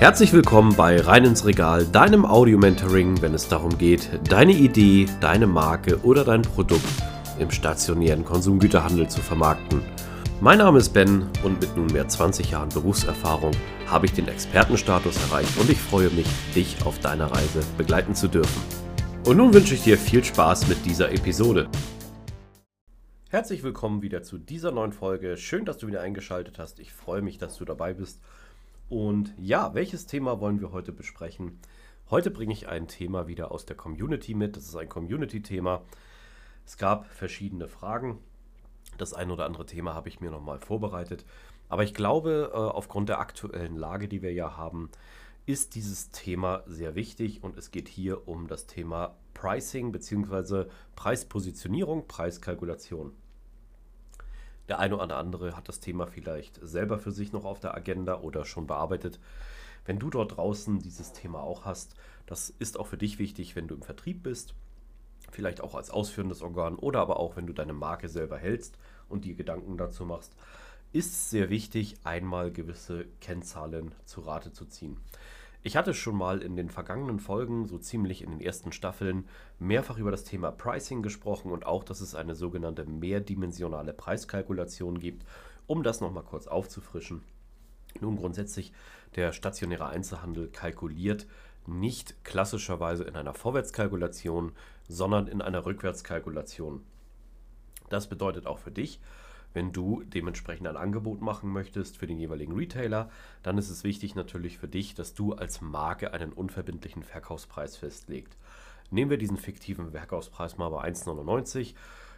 Herzlich 0.00 0.32
willkommen 0.32 0.76
bei 0.76 1.00
Rein 1.00 1.24
ins 1.24 1.44
Regal, 1.44 1.84
deinem 1.84 2.24
Audio-Mentoring, 2.24 3.20
wenn 3.20 3.34
es 3.34 3.48
darum 3.48 3.76
geht, 3.78 4.08
deine 4.28 4.52
Idee, 4.52 5.06
deine 5.20 5.48
Marke 5.48 5.98
oder 6.04 6.22
dein 6.22 6.42
Produkt 6.42 6.84
im 7.40 7.50
stationären 7.50 8.24
Konsumgüterhandel 8.24 9.08
zu 9.08 9.20
vermarkten. 9.20 9.82
Mein 10.40 10.58
Name 10.58 10.78
ist 10.78 10.90
Ben 10.90 11.26
und 11.42 11.60
mit 11.60 11.76
nunmehr 11.76 12.06
20 12.06 12.52
Jahren 12.52 12.68
Berufserfahrung 12.68 13.50
habe 13.88 14.06
ich 14.06 14.12
den 14.12 14.28
Expertenstatus 14.28 15.16
erreicht 15.24 15.58
und 15.58 15.68
ich 15.68 15.80
freue 15.80 16.10
mich, 16.10 16.28
dich 16.54 16.76
auf 16.86 17.00
deiner 17.00 17.32
Reise 17.32 17.60
begleiten 17.76 18.14
zu 18.14 18.28
dürfen. 18.28 18.62
Und 19.26 19.36
nun 19.36 19.52
wünsche 19.52 19.74
ich 19.74 19.82
dir 19.82 19.98
viel 19.98 20.22
Spaß 20.22 20.68
mit 20.68 20.86
dieser 20.86 21.10
Episode. 21.10 21.68
Herzlich 23.30 23.64
willkommen 23.64 24.00
wieder 24.00 24.22
zu 24.22 24.38
dieser 24.38 24.70
neuen 24.70 24.92
Folge. 24.92 25.36
Schön, 25.36 25.64
dass 25.64 25.76
du 25.76 25.88
wieder 25.88 26.00
eingeschaltet 26.00 26.60
hast. 26.60 26.78
Ich 26.78 26.92
freue 26.92 27.20
mich, 27.20 27.36
dass 27.36 27.58
du 27.58 27.64
dabei 27.64 27.94
bist. 27.94 28.20
Und 28.88 29.34
ja, 29.36 29.74
welches 29.74 30.06
Thema 30.06 30.40
wollen 30.40 30.60
wir 30.60 30.72
heute 30.72 30.92
besprechen? 30.92 31.58
Heute 32.10 32.30
bringe 32.30 32.54
ich 32.54 32.68
ein 32.68 32.88
Thema 32.88 33.28
wieder 33.28 33.52
aus 33.52 33.66
der 33.66 33.76
Community 33.76 34.34
mit. 34.34 34.56
Das 34.56 34.64
ist 34.64 34.76
ein 34.76 34.88
Community-Thema. 34.88 35.82
Es 36.64 36.78
gab 36.78 37.06
verschiedene 37.06 37.68
Fragen. 37.68 38.18
Das 38.96 39.12
ein 39.12 39.30
oder 39.30 39.44
andere 39.44 39.66
Thema 39.66 39.94
habe 39.94 40.08
ich 40.08 40.20
mir 40.20 40.30
nochmal 40.30 40.58
vorbereitet. 40.58 41.26
Aber 41.68 41.82
ich 41.82 41.92
glaube, 41.92 42.50
äh, 42.52 42.56
aufgrund 42.56 43.10
der 43.10 43.20
aktuellen 43.20 43.76
Lage, 43.76 44.08
die 44.08 44.22
wir 44.22 44.32
ja 44.32 44.56
haben, 44.56 44.90
ist 45.44 45.74
dieses 45.74 46.10
Thema 46.10 46.62
sehr 46.66 46.94
wichtig 46.94 47.42
und 47.42 47.58
es 47.58 47.70
geht 47.70 47.88
hier 47.88 48.26
um 48.26 48.48
das 48.48 48.66
Thema 48.66 49.16
Pricing 49.34 49.92
bzw. 49.92 50.64
Preispositionierung, 50.96 52.06
Preiskalkulation. 52.06 53.12
Der 54.68 54.78
eine 54.78 54.94
oder 54.94 55.16
andere 55.16 55.56
hat 55.56 55.68
das 55.68 55.80
Thema 55.80 56.06
vielleicht 56.06 56.60
selber 56.62 56.98
für 56.98 57.10
sich 57.10 57.32
noch 57.32 57.44
auf 57.44 57.60
der 57.60 57.74
Agenda 57.74 58.20
oder 58.20 58.44
schon 58.44 58.66
bearbeitet. 58.66 59.18
Wenn 59.84 59.98
du 59.98 60.10
dort 60.10 60.36
draußen 60.36 60.80
dieses 60.80 61.12
Thema 61.12 61.40
auch 61.40 61.64
hast, 61.64 61.94
das 62.26 62.50
ist 62.50 62.78
auch 62.78 62.86
für 62.86 62.98
dich 62.98 63.18
wichtig, 63.18 63.56
wenn 63.56 63.68
du 63.68 63.74
im 63.74 63.82
Vertrieb 63.82 64.22
bist, 64.22 64.54
vielleicht 65.30 65.62
auch 65.62 65.74
als 65.74 65.90
ausführendes 65.90 66.42
Organ 66.42 66.76
oder 66.76 67.00
aber 67.00 67.18
auch 67.18 67.36
wenn 67.36 67.46
du 67.46 67.52
deine 67.52 67.72
Marke 67.72 68.08
selber 68.08 68.36
hältst 68.36 68.78
und 69.08 69.24
dir 69.24 69.34
Gedanken 69.34 69.78
dazu 69.78 70.04
machst, 70.04 70.34
ist 70.92 71.12
es 71.12 71.30
sehr 71.30 71.50
wichtig, 71.50 71.96
einmal 72.04 72.50
gewisse 72.50 73.06
Kennzahlen 73.20 73.94
zu 74.04 74.22
Rate 74.22 74.52
zu 74.52 74.64
ziehen. 74.66 74.98
Ich 75.62 75.76
hatte 75.76 75.92
schon 75.92 76.16
mal 76.16 76.40
in 76.40 76.54
den 76.54 76.70
vergangenen 76.70 77.18
Folgen, 77.18 77.66
so 77.66 77.78
ziemlich 77.78 78.22
in 78.22 78.30
den 78.30 78.40
ersten 78.40 78.70
Staffeln, 78.70 79.28
mehrfach 79.58 79.98
über 79.98 80.12
das 80.12 80.24
Thema 80.24 80.52
Pricing 80.52 81.02
gesprochen 81.02 81.50
und 81.50 81.66
auch, 81.66 81.82
dass 81.82 82.00
es 82.00 82.14
eine 82.14 82.36
sogenannte 82.36 82.84
mehrdimensionale 82.84 83.92
Preiskalkulation 83.92 85.00
gibt, 85.00 85.26
um 85.66 85.82
das 85.82 86.00
nochmal 86.00 86.22
kurz 86.22 86.46
aufzufrischen. 86.46 87.22
Nun 88.00 88.16
grundsätzlich, 88.16 88.72
der 89.16 89.32
stationäre 89.32 89.86
Einzelhandel 89.86 90.48
kalkuliert 90.48 91.26
nicht 91.66 92.24
klassischerweise 92.24 93.04
in 93.04 93.16
einer 93.16 93.34
Vorwärtskalkulation, 93.34 94.52
sondern 94.88 95.26
in 95.26 95.42
einer 95.42 95.66
Rückwärtskalkulation. 95.66 96.82
Das 97.90 98.08
bedeutet 98.08 98.46
auch 98.46 98.58
für 98.58 98.70
dich, 98.70 99.00
wenn 99.54 99.72
du 99.72 100.02
dementsprechend 100.04 100.66
ein 100.66 100.76
Angebot 100.76 101.20
machen 101.20 101.50
möchtest 101.50 101.96
für 101.96 102.06
den 102.06 102.18
jeweiligen 102.18 102.52
Retailer, 102.54 103.10
dann 103.42 103.58
ist 103.58 103.70
es 103.70 103.84
wichtig 103.84 104.14
natürlich 104.14 104.58
für 104.58 104.68
dich, 104.68 104.94
dass 104.94 105.14
du 105.14 105.32
als 105.32 105.60
Marke 105.60 106.12
einen 106.12 106.32
unverbindlichen 106.32 107.02
Verkaufspreis 107.02 107.76
festlegst. 107.76 108.36
Nehmen 108.90 109.10
wir 109.10 109.18
diesen 109.18 109.36
fiktiven 109.36 109.90
Verkaufspreis 109.90 110.56
mal 110.56 110.70
bei 110.70 110.84
1,99. 110.84 111.74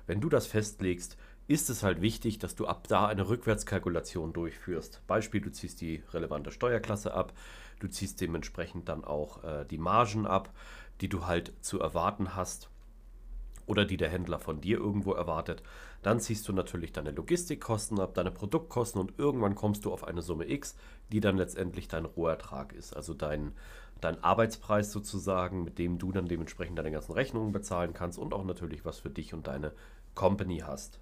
Wenn 0.06 0.20
du 0.20 0.28
das 0.28 0.46
festlegst, 0.46 1.16
ist 1.46 1.68
es 1.68 1.82
halt 1.82 2.00
wichtig, 2.00 2.38
dass 2.38 2.54
du 2.54 2.66
ab 2.66 2.86
da 2.86 3.06
eine 3.06 3.28
Rückwärtskalkulation 3.28 4.32
durchführst. 4.32 5.02
Beispiel, 5.08 5.40
du 5.40 5.50
ziehst 5.50 5.80
die 5.80 6.02
relevante 6.12 6.52
Steuerklasse 6.52 7.12
ab, 7.12 7.32
du 7.80 7.88
ziehst 7.88 8.20
dementsprechend 8.20 8.88
dann 8.88 9.04
auch 9.04 9.42
äh, 9.42 9.64
die 9.64 9.78
Margen 9.78 10.26
ab, 10.26 10.52
die 11.00 11.08
du 11.08 11.26
halt 11.26 11.52
zu 11.60 11.80
erwarten 11.80 12.36
hast 12.36 12.70
oder 13.66 13.84
die 13.84 13.96
der 13.96 14.10
Händler 14.10 14.38
von 14.38 14.60
dir 14.60 14.78
irgendwo 14.78 15.12
erwartet. 15.12 15.62
Dann 16.02 16.20
ziehst 16.20 16.48
du 16.48 16.52
natürlich 16.52 16.92
deine 16.92 17.10
Logistikkosten 17.10 18.00
ab, 18.00 18.14
deine 18.14 18.30
Produktkosten 18.30 19.00
und 19.00 19.18
irgendwann 19.18 19.54
kommst 19.54 19.84
du 19.84 19.92
auf 19.92 20.04
eine 20.04 20.22
Summe 20.22 20.48
X, 20.50 20.76
die 21.12 21.20
dann 21.20 21.36
letztendlich 21.36 21.88
dein 21.88 22.06
Rohertrag 22.06 22.72
ist. 22.72 22.96
Also 22.96 23.12
dein, 23.12 23.52
dein 24.00 24.22
Arbeitspreis 24.24 24.92
sozusagen, 24.92 25.64
mit 25.64 25.78
dem 25.78 25.98
du 25.98 26.12
dann 26.12 26.28
dementsprechend 26.28 26.78
deine 26.78 26.90
ganzen 26.90 27.12
Rechnungen 27.12 27.52
bezahlen 27.52 27.92
kannst 27.92 28.18
und 28.18 28.32
auch 28.32 28.44
natürlich 28.44 28.84
was 28.84 28.98
für 28.98 29.10
dich 29.10 29.34
und 29.34 29.46
deine 29.46 29.72
Company 30.14 30.58
hast. 30.58 31.00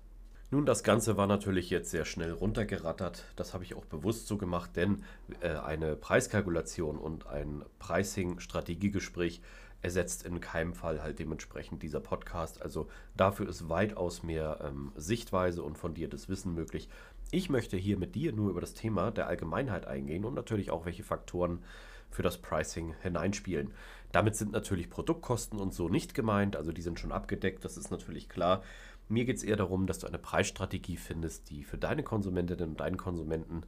Nun, 0.50 0.64
das 0.64 0.82
Ganze 0.82 1.18
war 1.18 1.26
natürlich 1.26 1.68
jetzt 1.68 1.90
sehr 1.90 2.06
schnell 2.06 2.32
runtergerattert. 2.32 3.22
Das 3.36 3.52
habe 3.52 3.64
ich 3.64 3.74
auch 3.74 3.84
bewusst 3.84 4.26
so 4.28 4.38
gemacht, 4.38 4.76
denn 4.76 5.04
äh, 5.40 5.50
eine 5.50 5.94
Preiskalkulation 5.94 6.96
und 6.96 7.26
ein 7.26 7.62
Pricing-Strategiegespräch 7.78 9.42
ersetzt 9.82 10.24
in 10.24 10.40
keinem 10.40 10.74
Fall 10.74 11.02
halt 11.02 11.18
dementsprechend 11.18 11.82
dieser 11.82 12.00
Podcast. 12.00 12.60
Also 12.62 12.88
dafür 13.16 13.48
ist 13.48 13.68
weitaus 13.68 14.22
mehr 14.22 14.58
ähm, 14.62 14.92
Sichtweise 14.96 15.62
und 15.62 15.78
fundiertes 15.78 16.28
Wissen 16.28 16.54
möglich. 16.54 16.88
Ich 17.30 17.48
möchte 17.48 17.76
hier 17.76 17.98
mit 17.98 18.14
dir 18.14 18.32
nur 18.32 18.50
über 18.50 18.60
das 18.60 18.74
Thema 18.74 19.10
der 19.10 19.28
Allgemeinheit 19.28 19.86
eingehen 19.86 20.24
und 20.24 20.34
natürlich 20.34 20.70
auch, 20.70 20.86
welche 20.86 21.04
Faktoren 21.04 21.62
für 22.10 22.22
das 22.22 22.38
Pricing 22.38 22.94
hineinspielen. 23.02 23.72
Damit 24.12 24.34
sind 24.36 24.52
natürlich 24.52 24.88
Produktkosten 24.88 25.60
und 25.60 25.74
so 25.74 25.88
nicht 25.88 26.14
gemeint, 26.14 26.56
also 26.56 26.72
die 26.72 26.82
sind 26.82 26.98
schon 26.98 27.12
abgedeckt, 27.12 27.64
das 27.64 27.76
ist 27.76 27.90
natürlich 27.90 28.28
klar. 28.28 28.62
Mir 29.08 29.24
geht 29.24 29.36
es 29.36 29.42
eher 29.42 29.56
darum, 29.56 29.86
dass 29.86 29.98
du 29.98 30.06
eine 30.06 30.18
Preisstrategie 30.18 30.96
findest, 30.96 31.50
die 31.50 31.64
für 31.64 31.78
deine 31.78 32.02
Konsumentinnen 32.02 32.70
und 32.70 32.80
deinen 32.80 32.96
Konsumenten 32.96 33.62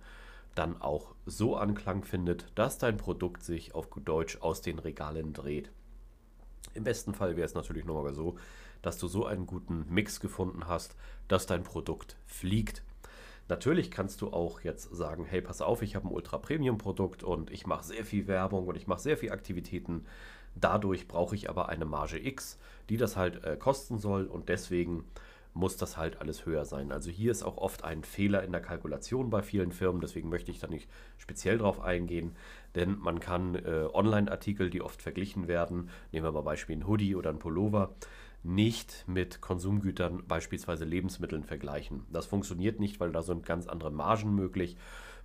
dann 0.55 0.81
auch 0.81 1.15
so 1.27 1.57
Anklang 1.57 2.05
findet, 2.05 2.47
dass 2.55 2.79
dein 2.79 2.97
Produkt 2.97 3.43
sich 3.43 3.75
auf 3.75 3.91
gut 3.91 4.09
Deutsch 4.09 4.39
aus 4.41 4.63
den 4.63 4.79
Regalen 4.79 5.33
dreht. 5.33 5.71
Im 6.75 6.85
besten 6.85 7.15
Fall 7.15 7.37
wäre 7.37 7.47
es 7.47 7.55
natürlich 7.55 7.85
nochmal 7.85 8.15
so, 8.15 8.37
dass 8.83 8.99
du 8.99 9.09
so 9.09 9.27
einen 9.27 9.47
guten 9.47 9.87
Mix 9.89 10.21
gefunden 10.21 10.69
hast, 10.69 10.97
dass 11.29 11.47
dein 11.47 11.63
Produkt 11.63 12.17
fliegt. 12.27 12.83
Natürlich 13.49 13.91
kannst 13.91 14.21
du 14.21 14.33
auch 14.33 14.61
jetzt 14.61 14.95
sagen, 14.95 15.25
hey, 15.25 15.43
pass 15.43 15.61
auf, 15.61 15.83
ich 15.83 15.97
habe 15.97 16.07
ein 16.07 16.13
Ultra-Premium-Produkt 16.13 17.25
und 17.25 17.51
ich 17.51 17.67
mache 17.67 17.85
sehr 17.85 18.05
viel 18.05 18.29
Werbung 18.29 18.69
und 18.69 18.77
ich 18.77 18.87
mache 18.87 19.01
sehr 19.01 19.17
viel 19.17 19.33
Aktivitäten. 19.33 20.07
Dadurch 20.55 21.09
brauche 21.09 21.35
ich 21.35 21.51
aber 21.51 21.69
eine 21.69 21.85
Marge 21.85 22.25
X, 22.25 22.59
die 22.89 22.97
das 22.97 23.17
halt 23.17 23.45
äh, 23.45 23.57
kosten 23.57 23.99
soll 23.99 24.27
und 24.27 24.49
deswegen 24.49 25.05
muss 25.53 25.77
das 25.77 25.97
halt 25.97 26.21
alles 26.21 26.47
höher 26.47 26.65
sein. 26.65 26.93
Also 26.93 27.11
hier 27.11 27.33
ist 27.33 27.43
auch 27.43 27.57
oft 27.57 27.83
ein 27.83 28.05
Fehler 28.05 28.45
in 28.45 28.53
der 28.53 28.61
Kalkulation 28.61 29.31
bei 29.31 29.43
vielen 29.43 29.73
Firmen, 29.73 30.01
deswegen 30.01 30.29
möchte 30.29 30.51
ich 30.51 30.61
da 30.61 30.69
nicht 30.69 30.89
speziell 31.19 31.59
drauf 31.59 31.81
eingehen, 31.81 32.37
denn 32.75 32.99
man 32.99 33.21
kann 33.21 33.55
äh, 33.55 33.89
Online-Artikel, 33.93 34.71
die 34.71 34.83
oft 34.83 35.03
verglichen 35.03 35.49
werden, 35.49 35.91
nehmen 36.13 36.27
wir 36.27 36.33
mal 36.33 36.43
Beispiel 36.43 36.77
ein 36.77 36.87
Hoodie 36.87 37.17
oder 37.17 37.31
ein 37.31 37.39
Pullover, 37.39 37.95
nicht 38.43 39.05
mit 39.07 39.41
Konsumgütern, 39.41 40.27
beispielsweise 40.27 40.85
Lebensmitteln 40.85 41.45
vergleichen. 41.45 42.07
Das 42.11 42.27
funktioniert 42.27 42.81
nicht, 42.81 43.01
weil 43.01 43.13
da 43.13 43.23
sind 43.23 43.45
ganz 43.45 43.67
andere 43.67 43.91
Margen 43.91 44.35
möglich. 44.35 44.77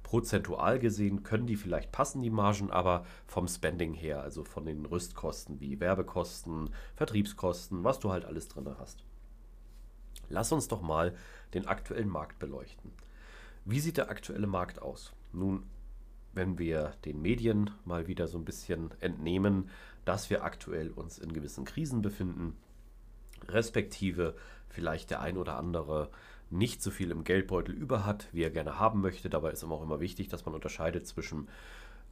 Prozentual 0.04 0.80
gesehen 0.80 1.24
können 1.24 1.48
die 1.48 1.56
vielleicht 1.56 1.92
passen, 1.92 2.22
die 2.22 2.30
Margen, 2.30 2.70
aber 2.70 3.06
vom 3.26 3.48
Spending 3.48 3.94
her, 3.94 4.22
also 4.22 4.44
von 4.44 4.66
den 4.66 4.86
Rüstkosten 4.86 5.60
wie 5.60 5.80
Werbekosten, 5.80 6.70
Vertriebskosten, 6.96 7.84
was 7.84 8.00
du 8.00 8.12
halt 8.12 8.26
alles 8.26 8.48
drin 8.48 8.68
hast. 8.78 9.04
Lass 10.30 10.52
uns 10.52 10.68
doch 10.68 10.82
mal 10.82 11.16
den 11.54 11.68
aktuellen 11.68 12.10
Markt 12.10 12.40
beleuchten. 12.40 12.92
Wie 13.64 13.80
sieht 13.80 13.98
der 13.98 14.10
aktuelle 14.10 14.48
Markt 14.48 14.82
aus? 14.82 15.14
Nun, 15.34 15.64
wenn 16.36 16.58
wir 16.60 16.94
den 17.06 17.22
Medien 17.22 17.72
mal 17.86 18.08
wieder 18.08 18.28
so 18.28 18.38
ein 18.38 18.46
bisschen 18.46 18.92
entnehmen, 19.00 19.70
dass 20.06 20.30
wir 20.30 20.44
aktuell 20.44 20.92
uns 20.92 21.18
in 21.18 21.34
gewissen 21.34 21.66
Krisen 21.66 22.02
befinden, 22.02 22.56
respektive 23.48 24.36
vielleicht 24.70 25.10
der 25.10 25.22
ein 25.22 25.38
oder 25.38 25.58
andere 25.58 26.10
nicht 26.50 26.82
so 26.82 26.92
viel 26.92 27.12
im 27.12 27.24
Geldbeutel 27.24 27.74
über 27.74 28.06
hat, 28.06 28.28
wie 28.32 28.44
er 28.44 28.52
gerne 28.52 28.80
haben 28.80 29.02
möchte. 29.02 29.30
Dabei 29.30 29.52
ist 29.52 29.64
immer 29.64 29.76
auch 29.76 29.84
immer 29.84 30.00
wichtig, 30.00 30.28
dass 30.28 30.46
man 30.46 30.54
unterscheidet 30.54 31.08
zwischen 31.08 31.48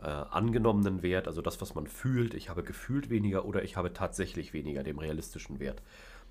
äh, 0.01 0.07
angenommenen 0.07 1.03
Wert, 1.03 1.27
also 1.27 1.41
das, 1.41 1.61
was 1.61 1.75
man 1.75 1.87
fühlt, 1.87 2.33
ich 2.33 2.49
habe 2.49 2.63
gefühlt 2.63 3.09
weniger 3.09 3.45
oder 3.45 3.63
ich 3.63 3.77
habe 3.77 3.93
tatsächlich 3.93 4.53
weniger, 4.53 4.83
dem 4.83 4.99
realistischen 4.99 5.59
Wert. 5.59 5.81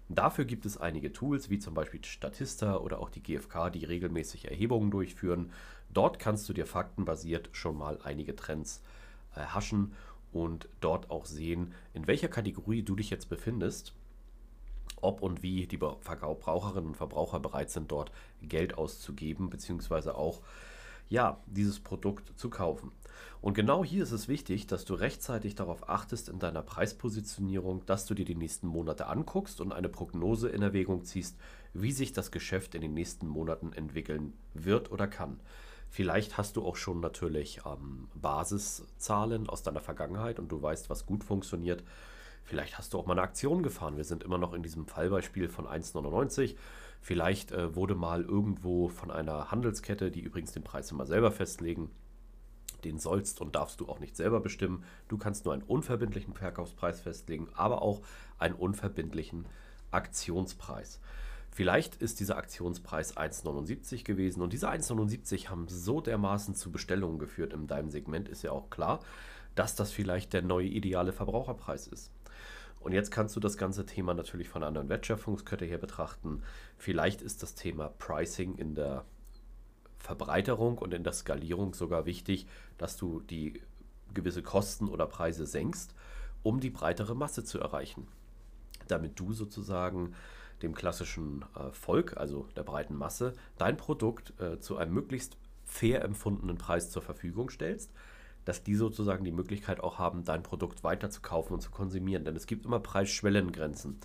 Dafür 0.09 0.45
gibt 0.45 0.67
es 0.67 0.77
einige 0.77 1.13
Tools, 1.13 1.49
wie 1.49 1.59
zum 1.59 1.75
Beispiel 1.75 2.05
Statista 2.05 2.77
oder 2.77 3.01
auch 3.01 3.11
die 3.11 3.23
GfK, 3.23 3.71
die 3.71 3.85
regelmäßig 3.85 4.51
Erhebungen 4.51 4.91
durchführen. 4.91 5.51
Dort 5.91 6.19
kannst 6.19 6.49
du 6.49 6.53
dir 6.53 6.67
faktenbasiert 6.67 7.49
schon 7.53 7.77
mal 7.77 7.99
einige 8.03 8.37
Trends 8.37 8.83
äh, 9.35 9.41
haschen 9.41 9.93
und 10.33 10.69
dort 10.81 11.11
auch 11.11 11.27
sehen, 11.27 11.73
in 11.95 12.07
welcher 12.07 12.29
Kategorie 12.29 12.83
du 12.83 12.97
dich 12.97 13.11
jetzt 13.11 13.29
befindest, 13.29 13.95
ob 15.01 15.21
und 15.21 15.43
wie 15.43 15.67
die 15.67 15.79
Verbraucherinnen 15.79 16.91
und 16.91 16.97
Verbraucher 16.97 17.41
bereit 17.41 17.71
sind, 17.71 17.91
dort 17.91 18.13
Geld 18.41 18.79
auszugeben, 18.79 19.51
beziehungsweise 19.51 20.17
auch 20.17 20.41
ja, 21.13 21.39
dieses 21.47 21.79
Produkt 21.79 22.33
zu 22.39 22.49
kaufen. 22.49 22.91
Und 23.43 23.53
genau 23.55 23.85
hier 23.85 24.03
ist 24.03 24.13
es 24.13 24.29
wichtig, 24.29 24.67
dass 24.67 24.87
du 24.87 24.95
rechtzeitig 24.95 25.55
darauf 25.55 25.89
achtest 25.89 26.31
in 26.31 26.39
deiner 26.39 26.63
Preispositionierung, 26.63 27.85
dass 27.85 28.07
du 28.07 28.15
dir 28.15 28.25
die 28.25 28.35
nächsten 28.35 28.67
Monate 28.67 29.09
anguckst 29.09 29.61
und 29.61 29.73
eine 29.73 29.91
Prognose 29.91 30.49
in 30.49 30.63
Erwägung 30.63 31.05
ziehst, 31.05 31.37
wie 31.75 31.93
sich 31.93 32.15
das 32.15 32.31
Geschäft 32.31 32.75
in 32.75 32.81
den 32.81 32.95
nächsten 32.95 33.29
Monaten 33.29 33.75
entwickeln 33.75 34.33
wird 34.55 34.91
oder 34.91 35.07
kann. 35.07 35.39
Vielleicht 35.91 36.39
hast 36.39 36.57
du 36.57 36.65
auch 36.65 36.77
schon 36.77 37.01
natürlich 37.01 37.61
ähm, 37.67 38.09
Basiszahlen 38.15 39.51
aus 39.51 39.63
deiner 39.63 39.81
Vergangenheit 39.81 40.39
und 40.39 40.51
du 40.51 40.63
weißt, 40.63 40.89
was 40.89 41.05
gut 41.05 41.25
funktioniert. 41.25 41.85
Vielleicht 42.45 42.79
hast 42.79 42.93
du 42.93 42.99
auch 42.99 43.07
mal 43.07 43.15
eine 43.15 43.23
Aktion 43.23 43.63
gefahren. 43.63 43.97
Wir 43.97 44.05
sind 44.05 44.25
immer 44.25 44.39
noch 44.39 44.53
in 44.53 44.63
diesem 44.63 44.87
Fallbeispiel 44.87 45.49
von 45.49 45.67
1,99. 45.67 46.57
Vielleicht 47.01 47.53
äh, 47.53 47.75
wurde 47.75 47.95
mal 47.95 48.23
irgendwo 48.23 48.89
von 48.89 49.11
einer 49.11 49.51
Handelskette, 49.51 50.11
die 50.11 50.21
übrigens 50.21 50.53
den 50.53 50.63
Preis 50.63 50.91
immer 50.91 51.07
selber 51.07 51.33
festlegen, 51.33 51.91
den 52.85 52.99
sollst 52.99 53.41
und 53.41 53.55
darfst 53.55 53.81
du 53.81 53.89
auch 53.89 54.01
nicht 54.01 54.17
selber 54.17 54.41
bestimmen. 54.41 54.85
Du 55.09 55.19
kannst 55.19 55.45
nur 55.45 55.55
einen 55.55 55.63
unverbindlichen 55.63 56.35
Verkaufspreis 56.35 57.01
festlegen, 57.01 57.49
aber 57.55 57.83
auch 57.83 58.03
einen 58.39 58.55
unverbindlichen 58.55 59.47
Aktionspreis. 59.91 61.01
Vielleicht 61.55 61.97
ist 61.97 62.19
dieser 62.19 62.39
Aktionspreis 62.39 63.15
1,79 63.15 64.05
gewesen 64.05 64.41
und 64.41 64.55
diese 64.55 64.71
1,79 64.71 65.49
haben 65.49 65.69
so 65.69 66.01
dermaßen 66.01 66.55
zu 66.55 66.73
Bestellungen 66.73 67.19
geführt 67.19 67.53
in 67.53 67.67
deinem 67.67 67.91
Segment, 67.91 68.27
ist 68.27 68.43
ja 68.43 68.53
auch 68.53 68.71
klar, 68.71 69.01
dass 69.55 69.77
das 69.77 69.93
vielleicht 69.93 70.33
der 70.33 70.41
neue 70.41 70.69
ideale 70.69 71.13
Verbraucherpreis 71.13 71.89
ist. 71.89 72.11
Und 72.81 72.93
jetzt 72.93 73.11
kannst 73.11 73.37
du 73.37 73.41
das 73.41 73.59
ganze 73.59 73.85
Thema 73.85 74.15
natürlich 74.15 74.49
von 74.49 74.63
einer 74.63 74.69
anderen 74.69 74.89
Wertschöpfungskette 74.89 75.67
her 75.67 75.77
betrachten. 75.77 76.43
Vielleicht 76.79 77.21
ist 77.21 77.43
das 77.43 77.55
Thema 77.55 77.91
Pricing 77.99 78.57
in 78.57 78.75
der 78.75 79.05
Verbreiterung 79.99 80.79
und 80.79 80.95
in 80.95 81.05
der 81.05 81.13
Skalierung 81.13 81.75
sogar 81.75 82.07
wichtig, 82.07 82.47
dass 82.79 82.97
du 82.97 83.21
die 83.21 83.61
gewisse 84.15 84.43
Kosten 84.43 84.89
oder 84.89 85.07
Preise 85.07 85.47
senkst, 85.47 85.95
um 86.43 86.61
die 86.61 86.71
breitere 86.71 87.15
Masse 87.15 87.45
zu 87.45 87.61
erreichen. 87.61 88.09
Damit 88.89 89.21
du 89.21 89.33
sozusagen 89.35 90.15
dem 90.63 90.75
klassischen 90.75 91.45
äh, 91.57 91.71
Volk, 91.73 92.17
also 92.17 92.49
der 92.57 92.63
breiten 92.63 92.97
Masse, 92.97 93.35
dein 93.59 93.77
Produkt 93.77 94.33
äh, 94.41 94.59
zu 94.59 94.77
einem 94.77 94.95
möglichst 94.95 95.37
fair 95.65 96.05
empfundenen 96.05 96.59
Preis 96.59 96.91
zur 96.91 97.03
Verfügung 97.03 97.51
stellst, 97.51 97.93
dass 98.45 98.63
die 98.63 98.75
sozusagen 98.75 99.25
die 99.25 99.33
Möglichkeit 99.33 99.81
auch 99.81 99.99
haben, 99.99 100.25
dein 100.25 100.43
Produkt 100.43 100.85
weiter 100.85 101.11
zu 101.11 101.21
kaufen 101.21 101.55
und 101.55 101.61
zu 101.61 101.71
konsumieren. 101.71 102.25
Denn 102.25 102.37
es 102.37 102.47
gibt 102.47 102.65
immer 102.67 102.81
Preisschwellengrenzen. 102.81 103.99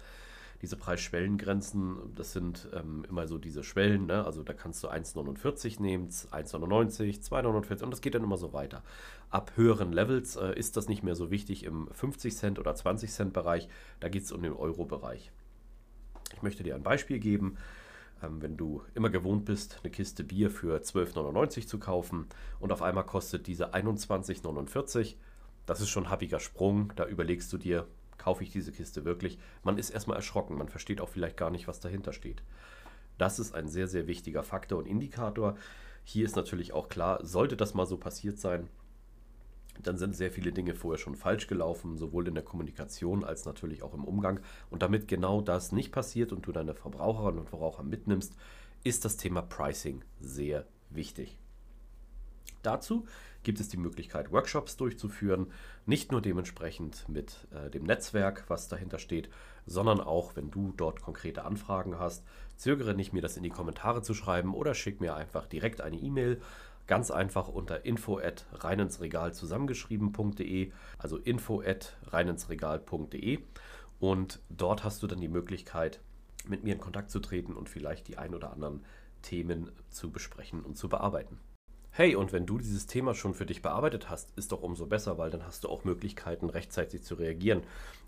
Diese 0.62 0.75
Preisschwellengrenzen, 0.75 2.15
das 2.15 2.33
sind 2.33 2.68
ähm, 2.74 3.06
immer 3.07 3.27
so 3.27 3.38
diese 3.38 3.63
Schwellen, 3.63 4.07
ne? 4.07 4.25
also 4.25 4.42
da 4.42 4.54
kannst 4.54 4.83
du 4.83 4.89
1,49 4.89 5.80
nehmen, 5.80 6.09
1,99, 6.09 7.30
2,49 7.30 7.83
und 7.83 7.92
das 7.92 8.01
geht 8.01 8.15
dann 8.15 8.24
immer 8.24 8.38
so 8.38 8.54
weiter. 8.54 8.81
Ab 9.30 9.51
höheren 9.56 9.94
Levels 9.94 10.36
äh, 10.36 10.57
ist 10.57 10.75
das 10.75 10.88
nicht 10.88 11.04
mehr 11.04 11.15
so 11.15 11.30
wichtig 11.30 11.63
im 11.63 11.89
50 11.92 12.36
Cent 12.36 12.59
oder 12.59 12.74
20 12.74 13.12
Cent 13.12 13.33
Bereich, 13.33 13.69
da 14.00 14.09
geht 14.09 14.24
es 14.24 14.31
um 14.31 14.42
den 14.42 14.54
Euro-Bereich. 14.54 15.31
Ich 16.33 16.41
möchte 16.41 16.63
dir 16.63 16.75
ein 16.75 16.83
Beispiel 16.83 17.19
geben. 17.19 17.57
Ähm, 18.24 18.41
wenn 18.41 18.57
du 18.57 18.83
immer 18.95 19.09
gewohnt 19.09 19.45
bist, 19.45 19.79
eine 19.83 19.91
Kiste 19.91 20.24
Bier 20.24 20.50
für 20.50 20.77
12,99 20.79 21.68
zu 21.68 21.79
kaufen 21.79 22.27
und 22.59 22.71
auf 22.71 22.81
einmal 22.81 23.06
kostet 23.06 23.47
diese 23.47 23.74
21,49, 23.74 25.15
das 25.65 25.81
ist 25.81 25.89
schon 25.89 26.06
ein 26.06 26.09
happiger 26.09 26.39
Sprung. 26.39 26.94
Da 26.95 27.06
überlegst 27.06 27.51
du 27.53 27.57
dir, 27.57 27.88
kaufe 28.18 28.44
ich 28.44 28.51
diese 28.51 28.71
Kiste 28.71 29.06
wirklich? 29.06 29.38
Man 29.63 29.77
ist 29.77 29.89
erstmal 29.89 30.18
erschrocken, 30.18 30.57
man 30.57 30.69
versteht 30.69 31.01
auch 31.01 31.09
vielleicht 31.09 31.38
gar 31.38 31.51
nicht, 31.51 31.68
was 31.68 31.79
dahinter 31.79 32.13
steht. 32.13 32.41
Das 33.18 33.39
ist 33.39 33.53
ein 33.53 33.68
sehr, 33.68 33.88
sehr 33.88 34.07
wichtiger 34.07 34.44
Faktor 34.44 34.80
und 34.80 34.85
Indikator. 34.85 35.57
Hier 36.03 36.25
ist 36.25 36.35
natürlich 36.35 36.73
auch 36.73 36.88
klar, 36.89 37.25
sollte 37.25 37.57
das 37.57 37.73
mal 37.73 37.85
so 37.85 37.97
passiert 37.97 38.39
sein, 38.39 38.69
dann 39.83 39.97
sind 39.97 40.15
sehr 40.15 40.31
viele 40.31 40.51
Dinge 40.51 40.75
vorher 40.75 40.97
schon 40.97 41.15
falsch 41.15 41.47
gelaufen, 41.47 41.97
sowohl 41.97 42.27
in 42.27 42.33
der 42.33 42.44
Kommunikation 42.44 43.24
als 43.24 43.45
natürlich 43.45 43.83
auch 43.83 43.94
im 43.94 44.03
Umgang. 44.03 44.39
Und 44.69 44.81
damit 44.81 45.07
genau 45.07 45.41
das 45.41 45.71
nicht 45.71 45.91
passiert 45.91 46.31
und 46.31 46.45
du 46.45 46.51
deine 46.51 46.74
Verbraucherinnen 46.74 47.39
und 47.39 47.50
Verbraucher 47.50 47.83
mitnimmst, 47.83 48.35
ist 48.83 49.06
das 49.06 49.18
Thema 49.18 49.41
Pricing 49.41 50.03
sehr 50.19 50.65
wichtig. 50.89 51.38
Dazu 52.63 53.06
gibt 53.44 53.59
es 53.59 53.69
die 53.69 53.77
Möglichkeit, 53.77 54.31
Workshops 54.31 54.75
durchzuführen, 54.75 55.51
nicht 55.85 56.12
nur 56.12 56.21
dementsprechend 56.21 57.07
mit 57.07 57.47
äh, 57.51 57.69
dem 57.69 57.83
Netzwerk, 57.83 58.44
was 58.50 58.68
dahinter 58.68 59.00
steht, 59.00 59.30
sondern 59.65 60.01
auch, 60.01 60.35
wenn 60.35 60.51
du 60.51 60.73
dort 60.75 61.01
konkrete 61.01 61.45
Anfragen 61.45 61.97
hast, 61.97 62.25
zögere 62.57 62.94
nicht, 62.94 63.13
mir 63.13 63.21
das 63.21 63.38
in 63.38 63.44
die 63.44 63.50
Kommentare 63.50 64.01
zu 64.01 64.13
schreiben 64.13 64.53
oder 64.53 64.73
schick 64.73 65.00
mir 65.00 65.15
einfach 65.15 65.45
direkt 65.45 65.81
eine 65.81 65.97
E-Mail 65.97 66.41
Ganz 66.88 67.12
einfach 67.12 67.50
unter 67.50 67.86
info 67.86 68.18
at 68.18 68.45
reinensregal 68.54 69.34
zusammengeschrieben.de, 69.34 70.72
also 70.98 71.18
info 71.18 71.62
at 71.62 71.98
reinensregal.de 72.07 73.39
und 74.00 74.39
dort 74.50 74.84
hast 74.84 75.04
du 75.04 75.07
dann 75.07 75.19
die 75.19 75.28
Möglichkeit, 75.28 76.00
mit 76.48 76.63
mir 76.63 76.74
in 76.74 76.80
Kontakt 76.80 77.12
zu 77.12 77.19
treten 77.19 77.54
und 77.54 77.68
vielleicht 77.68 78.07
die 78.07 78.18
ein 78.18 78.34
oder 78.34 78.54
anderen 78.54 78.86
Themen 79.22 79.69
zu 79.89 80.12
besprechen 80.12 80.62
und 80.62 80.78
zu 80.78 80.88
bearbeiten. 80.88 81.39
Hey, 81.92 82.16
und 82.16 82.31
wenn 82.31 82.45
du 82.45 82.60
dieses 82.60 82.86
Thema 82.86 83.16
schon 83.16 83.33
für 83.33 83.48
dich 83.48 83.63
bearbeitet 83.63 84.10
hast, 84.10 84.31
ist 84.38 84.51
doch 84.51 84.62
umso 84.62 84.86
besser, 84.86 85.18
weil 85.18 85.31
dann 85.31 85.45
hast 85.45 85.63
du 85.63 85.69
auch 85.69 85.83
Möglichkeiten, 85.83 86.50
rechtzeitig 86.50 87.01
zu 87.01 87.16
reagieren. 87.16 87.63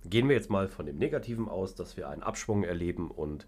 Gehen 0.05 0.29
wir 0.29 0.35
jetzt 0.35 0.51
mal 0.51 0.67
von 0.67 0.85
dem 0.85 0.97
Negativen 0.97 1.49
aus, 1.49 1.73
dass 1.73 1.97
wir 1.97 2.07
einen 2.07 2.21
Abschwung 2.21 2.63
erleben 2.63 3.09
und 3.09 3.47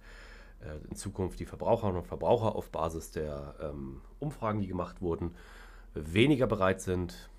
in 0.89 0.95
Zukunft 0.95 1.39
die 1.39 1.45
Verbraucherinnen 1.45 2.01
und 2.01 2.07
Verbraucher 2.07 2.55
auf 2.55 2.69
Basis 2.69 3.11
der 3.11 3.55
ähm, 3.61 4.01
Umfragen, 4.19 4.61
die 4.61 4.67
gemacht 4.67 5.01
wurden, 5.01 5.35
weniger 5.93 6.47
bereit 6.47 6.81
sind, 6.81 7.29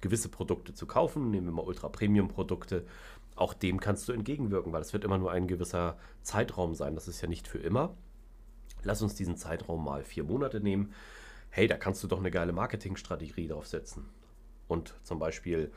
gewisse 0.00 0.28
Produkte 0.28 0.74
zu 0.74 0.86
kaufen. 0.86 1.30
Nehmen 1.30 1.46
wir 1.46 1.52
mal 1.52 1.64
Ultra-Premium-Produkte. 1.64 2.86
Auch 3.34 3.54
dem 3.54 3.80
kannst 3.80 4.08
du 4.08 4.12
entgegenwirken, 4.12 4.72
weil 4.72 4.82
es 4.82 4.92
wird 4.92 5.04
immer 5.04 5.18
nur 5.18 5.30
ein 5.30 5.46
gewisser 5.46 5.98
Zeitraum 6.22 6.74
sein. 6.74 6.94
Das 6.94 7.08
ist 7.08 7.20
ja 7.20 7.28
nicht 7.28 7.48
für 7.48 7.58
immer. 7.58 7.94
Lass 8.82 9.02
uns 9.02 9.14
diesen 9.14 9.36
Zeitraum 9.36 9.84
mal 9.84 10.04
vier 10.04 10.24
Monate 10.24 10.60
nehmen. 10.60 10.92
Hey, 11.50 11.66
da 11.66 11.76
kannst 11.76 12.02
du 12.02 12.08
doch 12.08 12.18
eine 12.18 12.30
geile 12.30 12.52
Marketingstrategie 12.52 13.48
draufsetzen. 13.48 14.08
Und 14.68 14.94
zum 15.02 15.18
Beispiel 15.18 15.70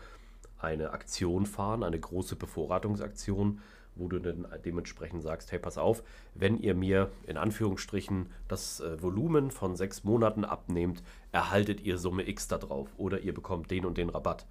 eine 0.58 0.92
Aktion 0.92 1.46
fahren, 1.46 1.84
eine 1.84 2.00
große 2.00 2.36
Bevorratungsaktion, 2.36 3.62
wo 4.00 4.08
du 4.08 4.20
dann 4.20 4.48
dementsprechend 4.66 5.22
sagst, 5.22 5.52
hey, 5.52 5.60
pass 5.60 5.78
auf, 5.78 6.04
wenn 6.34 6.58
ihr 6.58 6.74
mir 6.74 7.12
in 7.28 7.38
Anführungsstrichen 7.38 8.28
das 8.48 8.80
äh, 8.80 9.02
Volumen 9.02 9.52
von 9.52 9.76
sechs 9.76 10.04
Monaten 10.04 10.46
abnehmt, 10.46 11.04
erhaltet 11.32 11.82
ihr 11.82 11.98
Summe 11.98 12.28
X 12.28 12.48
da 12.48 12.58
drauf 12.58 12.90
oder 12.98 13.20
ihr 13.20 13.34
bekommt 13.34 13.70
den 13.72 13.86
und 13.86 13.98
den 13.98 14.10
Rabatt. 14.10 14.46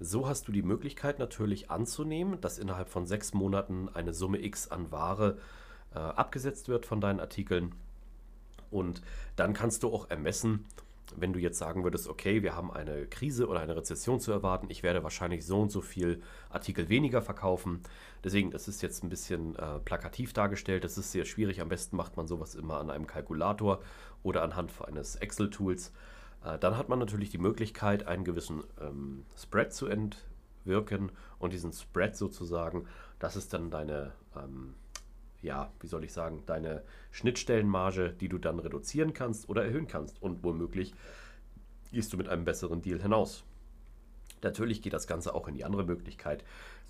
So 0.00 0.28
hast 0.28 0.48
du 0.48 0.52
die 0.52 0.62
Möglichkeit 0.62 1.18
natürlich 1.18 1.70
anzunehmen, 1.70 2.40
dass 2.40 2.58
innerhalb 2.58 2.88
von 2.88 3.06
sechs 3.06 3.32
Monaten 3.32 3.88
eine 3.94 4.12
Summe 4.12 4.42
X 4.42 4.68
an 4.68 4.90
Ware 4.90 5.38
äh, 5.94 5.98
abgesetzt 5.98 6.68
wird 6.68 6.84
von 6.84 7.00
deinen 7.00 7.20
Artikeln. 7.20 7.74
Und 8.70 9.02
dann 9.36 9.54
kannst 9.54 9.84
du 9.84 9.92
auch 9.94 10.10
ermessen, 10.10 10.66
wenn 11.16 11.32
du 11.32 11.38
jetzt 11.38 11.58
sagen 11.58 11.84
würdest, 11.84 12.08
okay, 12.08 12.42
wir 12.42 12.56
haben 12.56 12.72
eine 12.72 13.06
Krise 13.06 13.46
oder 13.48 13.60
eine 13.60 13.76
Rezession 13.76 14.20
zu 14.20 14.32
erwarten, 14.32 14.66
ich 14.70 14.82
werde 14.82 15.02
wahrscheinlich 15.02 15.44
so 15.46 15.60
und 15.60 15.70
so 15.70 15.80
viel 15.80 16.22
Artikel 16.50 16.88
weniger 16.88 17.22
verkaufen. 17.22 17.82
Deswegen, 18.22 18.50
das 18.50 18.68
ist 18.68 18.82
jetzt 18.82 19.04
ein 19.04 19.10
bisschen 19.10 19.56
äh, 19.56 19.78
plakativ 19.80 20.32
dargestellt, 20.32 20.84
das 20.84 20.98
ist 20.98 21.12
sehr 21.12 21.24
schwierig. 21.24 21.60
Am 21.60 21.68
besten 21.68 21.96
macht 21.96 22.16
man 22.16 22.26
sowas 22.26 22.54
immer 22.54 22.78
an 22.78 22.90
einem 22.90 23.06
Kalkulator 23.06 23.80
oder 24.22 24.42
anhand 24.42 24.72
eines 24.86 25.16
Excel-Tools. 25.16 25.92
Äh, 26.44 26.58
dann 26.58 26.76
hat 26.76 26.88
man 26.88 26.98
natürlich 26.98 27.30
die 27.30 27.38
Möglichkeit, 27.38 28.06
einen 28.06 28.24
gewissen 28.24 28.62
ähm, 28.80 29.24
Spread 29.36 29.72
zu 29.72 29.86
entwirken 29.86 31.12
und 31.38 31.52
diesen 31.52 31.72
Spread 31.72 32.16
sozusagen, 32.16 32.86
das 33.18 33.36
ist 33.36 33.52
dann 33.52 33.70
deine 33.70 34.12
ähm, 34.36 34.74
ja, 35.44 35.70
wie 35.80 35.86
soll 35.86 36.04
ich 36.04 36.12
sagen, 36.12 36.42
deine 36.46 36.82
Schnittstellenmarge, 37.12 38.12
die 38.12 38.28
du 38.28 38.38
dann 38.38 38.58
reduzieren 38.58 39.12
kannst 39.12 39.48
oder 39.48 39.64
erhöhen 39.64 39.86
kannst. 39.86 40.20
Und 40.20 40.42
womöglich 40.42 40.94
gehst 41.92 42.12
du 42.12 42.16
mit 42.16 42.28
einem 42.28 42.44
besseren 42.44 42.82
Deal 42.82 43.00
hinaus. 43.00 43.44
Natürlich 44.42 44.82
geht 44.82 44.92
das 44.92 45.06
Ganze 45.06 45.34
auch 45.34 45.46
in 45.46 45.54
die 45.54 45.64
andere 45.64 45.84
Möglichkeit. 45.84 46.44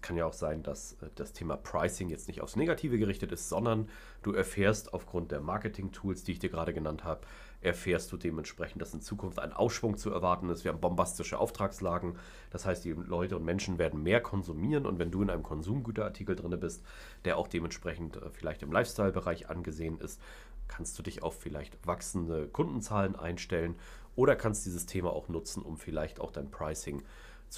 Kann 0.05 0.19
ja 0.19 0.27
auch 0.27 0.35
sein, 0.35 0.63
dass 0.63 0.93
äh, 1.01 1.09
das 1.15 1.33
Thema 1.33 1.57
Pricing 1.57 2.11
jetzt 2.11 2.29
nicht 2.29 2.43
aufs 2.43 2.57
Negative 2.57 2.99
gerichtet 2.99 3.33
ist, 3.33 3.49
sondern 3.49 3.89
du 4.23 4.35
erfährst 4.35 4.93
aufgrund 4.93 5.33
der 5.33 5.41
Marketing-Tools, 5.41 6.25
die 6.25 6.33
ich 6.33 6.39
dir 6.39 6.51
gerade 6.51 6.75
genannt 6.75 7.05
habe, 7.05 7.23
erfährst 7.63 8.13
du 8.13 8.19
dementsprechend, 8.19 8.83
dass 8.83 8.93
in 8.93 9.01
Zukunft 9.01 9.39
ein 9.39 9.55
Aufschwung 9.55 9.97
zu 9.97 10.11
erwarten 10.11 10.51
ist. 10.51 10.63
Wir 10.63 10.73
haben 10.73 10.81
bombastische 10.83 11.39
Auftragslagen. 11.39 12.19
Das 12.51 12.67
heißt, 12.67 12.85
die 12.85 12.93
Leute 12.93 13.37
und 13.37 13.47
Menschen 13.47 13.79
werden 13.79 14.03
mehr 14.03 14.21
konsumieren. 14.21 14.85
Und 14.85 14.99
wenn 14.99 15.11
du 15.11 15.23
in 15.23 15.31
einem 15.31 15.43
Konsumgüterartikel 15.43 16.37
drin 16.37 16.61
bist, 16.61 16.85
der 17.25 17.39
auch 17.39 17.49
dementsprechend 17.49 18.19
äh, 18.19 18.29
vielleicht 18.29 18.63
im 18.63 18.73
Lifestyle-Bereich 18.73 19.49
angesehen 19.49 19.99
ist, 20.01 20.21
kannst 20.69 20.99
du 20.99 21.03
dich 21.03 21.23
auf 21.23 21.41
vielleicht 21.41 21.79
wachsende 21.87 22.47
Kundenzahlen 22.49 23.17
einstellen 23.17 23.77
oder 24.17 24.37
kannst 24.37 24.67
dieses 24.67 24.85
Thema 24.85 25.15
auch 25.15 25.29
nutzen, 25.29 25.63
um 25.63 25.79
vielleicht 25.79 26.21
auch 26.21 26.31
dein 26.31 26.51
Pricing 26.51 26.99
zu 27.01 27.07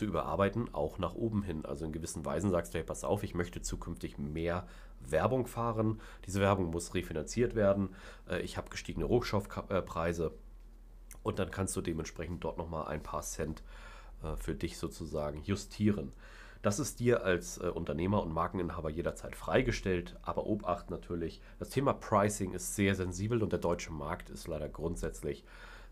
überarbeiten, 0.04 0.72
auch 0.74 0.98
nach 0.98 1.14
oben 1.14 1.42
hin. 1.42 1.64
Also 1.64 1.84
in 1.84 1.92
gewissen 1.92 2.24
Weisen 2.24 2.50
sagst 2.50 2.74
du, 2.74 2.78
hey, 2.78 2.84
pass 2.84 3.04
auf, 3.04 3.22
ich 3.22 3.34
möchte 3.34 3.62
zukünftig 3.62 4.18
mehr 4.18 4.66
Werbung 5.00 5.46
fahren. 5.46 6.00
Diese 6.26 6.40
Werbung 6.40 6.70
muss 6.70 6.94
refinanziert 6.94 7.54
werden. 7.54 7.94
Äh, 8.28 8.40
ich 8.40 8.56
habe 8.56 8.70
gestiegene 8.70 9.06
Rohstoffpreise 9.06 10.32
und 11.22 11.38
dann 11.38 11.50
kannst 11.50 11.74
du 11.76 11.80
dementsprechend 11.80 12.44
dort 12.44 12.58
nochmal 12.58 12.86
ein 12.88 13.02
paar 13.02 13.22
Cent 13.22 13.62
äh, 14.22 14.36
für 14.36 14.54
dich 14.54 14.78
sozusagen 14.78 15.42
justieren. 15.42 16.12
Das 16.62 16.78
ist 16.78 17.00
dir 17.00 17.22
als 17.22 17.58
äh, 17.58 17.68
Unternehmer 17.68 18.22
und 18.22 18.32
Markeninhaber 18.32 18.90
jederzeit 18.90 19.36
freigestellt, 19.36 20.16
aber 20.22 20.46
Obacht 20.46 20.90
natürlich, 20.90 21.40
das 21.58 21.70
Thema 21.70 21.92
Pricing 21.92 22.54
ist 22.54 22.74
sehr 22.74 22.94
sensibel 22.94 23.42
und 23.42 23.52
der 23.52 23.60
deutsche 23.60 23.92
Markt 23.92 24.30
ist 24.30 24.48
leider 24.48 24.68
grundsätzlich 24.68 25.44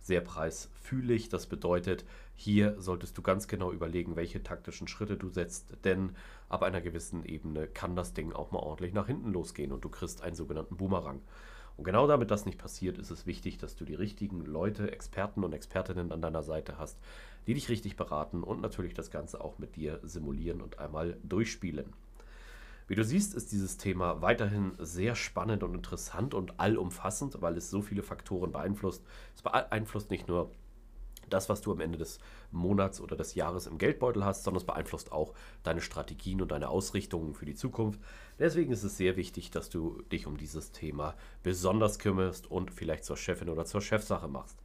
sehr 0.04 0.20
preisfühlig. 0.20 1.30
Das 1.30 1.46
bedeutet, 1.46 2.04
hier 2.34 2.80
solltest 2.80 3.16
du 3.16 3.22
ganz 3.22 3.48
genau 3.48 3.72
überlegen, 3.72 4.16
welche 4.16 4.42
taktischen 4.42 4.86
Schritte 4.86 5.16
du 5.16 5.30
setzt, 5.30 5.72
denn 5.84 6.12
ab 6.48 6.62
einer 6.62 6.80
gewissen 6.80 7.24
Ebene 7.24 7.66
kann 7.66 7.96
das 7.96 8.12
Ding 8.12 8.32
auch 8.32 8.50
mal 8.50 8.58
ordentlich 8.58 8.92
nach 8.92 9.06
hinten 9.06 9.32
losgehen 9.32 9.72
und 9.72 9.84
du 9.84 9.88
kriegst 9.88 10.22
einen 10.22 10.36
sogenannten 10.36 10.76
Boomerang. 10.76 11.20
Und 11.76 11.84
genau 11.84 12.06
damit 12.06 12.30
das 12.30 12.46
nicht 12.46 12.58
passiert, 12.58 12.98
ist 12.98 13.10
es 13.10 13.26
wichtig, 13.26 13.58
dass 13.58 13.76
du 13.76 13.84
die 13.84 13.94
richtigen 13.94 14.44
Leute, 14.44 14.92
Experten 14.92 15.42
und 15.42 15.54
Expertinnen 15.54 16.12
an 16.12 16.20
deiner 16.20 16.42
Seite 16.42 16.78
hast, 16.78 16.98
die 17.46 17.54
dich 17.54 17.68
richtig 17.68 17.96
beraten 17.96 18.44
und 18.44 18.60
natürlich 18.60 18.94
das 18.94 19.10
Ganze 19.10 19.40
auch 19.40 19.58
mit 19.58 19.76
dir 19.76 20.00
simulieren 20.02 20.60
und 20.60 20.78
einmal 20.78 21.16
durchspielen. 21.24 21.92
Wie 22.86 22.94
du 22.94 23.04
siehst, 23.04 23.34
ist 23.34 23.52
dieses 23.52 23.78
Thema 23.78 24.20
weiterhin 24.20 24.72
sehr 24.78 25.14
spannend 25.14 25.62
und 25.62 25.74
interessant 25.74 26.34
und 26.34 26.60
allumfassend, 26.60 27.40
weil 27.40 27.56
es 27.56 27.70
so 27.70 27.80
viele 27.80 28.02
Faktoren 28.02 28.52
beeinflusst. 28.52 29.02
Es 29.34 29.42
beeinflusst 29.42 30.10
nicht 30.10 30.28
nur 30.28 30.50
das, 31.30 31.48
was 31.48 31.62
du 31.62 31.72
am 31.72 31.80
Ende 31.80 31.96
des 31.96 32.18
Monats 32.50 33.00
oder 33.00 33.16
des 33.16 33.34
Jahres 33.34 33.66
im 33.66 33.78
Geldbeutel 33.78 34.24
hast, 34.24 34.44
sondern 34.44 34.60
es 34.60 34.66
beeinflusst 34.66 35.12
auch 35.12 35.32
deine 35.62 35.80
Strategien 35.80 36.42
und 36.42 36.52
deine 36.52 36.68
Ausrichtungen 36.68 37.34
für 37.34 37.46
die 37.46 37.54
Zukunft. 37.54 38.00
Deswegen 38.38 38.72
ist 38.72 38.84
es 38.84 38.96
sehr 38.96 39.16
wichtig, 39.16 39.50
dass 39.50 39.70
du 39.70 40.02
dich 40.12 40.26
um 40.26 40.36
dieses 40.36 40.72
Thema 40.72 41.14
besonders 41.42 41.98
kümmerst 41.98 42.50
und 42.50 42.70
vielleicht 42.70 43.04
zur 43.04 43.16
Chefin 43.16 43.48
oder 43.48 43.64
zur 43.64 43.80
Chefsache 43.80 44.28
machst. 44.28 44.58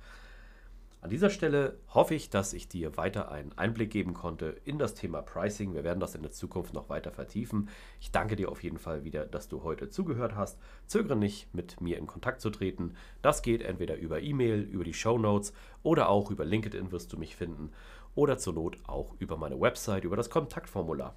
An 1.02 1.10
dieser 1.10 1.30
Stelle 1.30 1.80
hoffe 1.88 2.14
ich, 2.14 2.30
dass 2.30 2.52
ich 2.52 2.68
dir 2.68 2.98
weiter 2.98 3.32
einen 3.32 3.58
Einblick 3.58 3.90
geben 3.90 4.14
konnte 4.14 4.58
in 4.66 4.78
das 4.78 4.96
Thema 4.96 5.22
Pricing. 5.22 5.74
Wir 5.74 5.86
werden 5.86 6.02
das 6.02 6.14
in 6.14 6.24
der 6.24 6.34
Zukunft 6.34 6.74
noch 6.74 6.90
weiter 6.90 7.12
vertiefen. 7.12 7.70
Ich 8.02 8.12
danke 8.12 8.36
dir 8.36 8.52
auf 8.52 8.64
jeden 8.64 8.80
Fall 8.80 9.06
wieder, 9.06 9.26
dass 9.26 9.48
du 9.48 9.64
heute 9.64 9.90
zugehört 9.90 10.36
hast. 10.36 10.60
Zögere 10.88 11.16
nicht, 11.16 11.54
mit 11.54 11.80
mir 11.80 11.98
in 11.98 12.06
Kontakt 12.06 12.42
zu 12.42 12.50
treten. 12.50 12.96
Das 13.22 13.44
geht 13.44 13.62
entweder 13.62 13.96
über 13.96 14.22
E-Mail, 14.22 14.62
über 14.62 14.84
die 14.84 14.94
Show 14.94 15.18
Notes 15.18 15.54
oder 15.84 16.10
auch 16.10 16.32
über 16.32 16.44
LinkedIn 16.44 16.92
wirst 16.92 17.14
du 17.14 17.18
mich 17.18 17.38
finden 17.38 17.72
oder 18.14 18.38
zur 18.38 18.54
Not 18.54 18.78
auch 18.86 19.16
über 19.20 19.38
meine 19.38 19.60
Website, 19.62 20.04
über 20.04 20.18
das 20.18 20.30
Kontaktformular. 20.30 21.16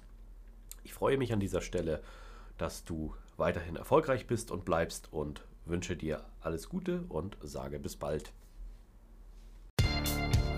Ich 0.85 0.93
freue 0.93 1.17
mich 1.17 1.33
an 1.33 1.41
dieser 1.41 1.59
Stelle, 1.59 2.01
dass 2.57 2.85
du 2.85 3.15
weiterhin 3.35 3.75
erfolgreich 3.75 4.27
bist 4.27 4.49
und 4.49 4.63
bleibst 4.63 5.11
und 5.11 5.43
wünsche 5.65 5.97
dir 5.97 6.23
alles 6.39 6.69
Gute 6.69 7.03
und 7.09 7.37
sage 7.41 7.79
bis 7.79 7.97
bald. 7.97 8.31